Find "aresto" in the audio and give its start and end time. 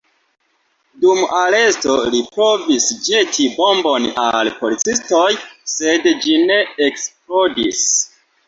1.39-1.97